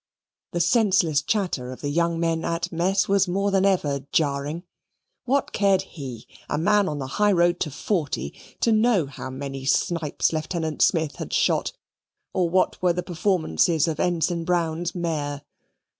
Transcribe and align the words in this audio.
The 0.53 0.59
senseless 0.59 1.21
chatter 1.21 1.71
of 1.71 1.81
the 1.81 1.89
young 1.91 2.19
men 2.19 2.43
at 2.43 2.71
mess 2.71 3.07
was 3.07 3.27
more 3.27 3.51
than 3.51 3.67
ever 3.67 4.07
jarring. 4.11 4.63
What 5.25 5.53
cared 5.53 5.83
he, 5.93 6.25
a 6.49 6.57
man 6.57 6.89
on 6.89 6.97
the 6.97 7.05
high 7.21 7.31
road 7.31 7.59
to 7.59 7.69
forty, 7.69 8.33
to 8.61 8.71
know 8.71 9.05
how 9.05 9.29
many 9.29 9.63
snipes 9.63 10.33
Lieutenant 10.33 10.81
Smith 10.81 11.17
had 11.17 11.31
shot, 11.31 11.73
or 12.33 12.49
what 12.49 12.81
were 12.81 12.93
the 12.93 13.03
performances 13.03 13.87
of 13.87 13.99
Ensign 13.99 14.43
Brown's 14.43 14.95
mare? 14.95 15.43